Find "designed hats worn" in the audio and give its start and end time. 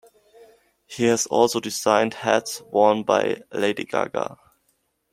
1.59-3.03